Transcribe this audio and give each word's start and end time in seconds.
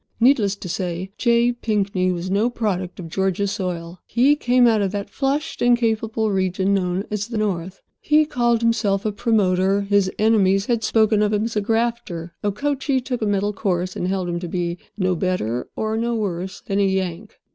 Needless 0.19 0.55
to 0.55 0.67
say 0.67 1.11
J. 1.19 1.51
Pinkney 1.51 2.11
was 2.11 2.31
no 2.31 2.49
product 2.49 2.99
of 2.99 3.07
Georgia 3.07 3.45
soil. 3.45 3.99
He 4.07 4.35
came 4.35 4.65
out 4.65 4.81
of 4.81 4.91
that 4.93 5.11
flushed 5.11 5.61
and 5.61 5.77
capable 5.77 6.31
region 6.31 6.73
known 6.73 7.05
as 7.11 7.27
the 7.27 7.37
"North." 7.37 7.83
He 7.99 8.25
called 8.25 8.61
himself 8.63 9.05
a 9.05 9.11
"promoter"; 9.11 9.81
his 9.81 10.11
enemies 10.17 10.65
had 10.65 10.83
spoken 10.83 11.21
of 11.21 11.33
him 11.33 11.43
as 11.43 11.55
a 11.55 11.61
"grafter"; 11.61 12.33
Okochee 12.43 12.99
took 12.99 13.21
a 13.21 13.27
middle 13.27 13.53
course, 13.53 13.95
and 13.95 14.07
held 14.07 14.27
him 14.27 14.39
to 14.39 14.47
be 14.47 14.79
no 14.97 15.15
better 15.15 15.69
nor 15.77 15.95
no 15.97 16.15
worse 16.15 16.61
than 16.61 16.79
a 16.79 16.83
"Yank." 16.87 17.39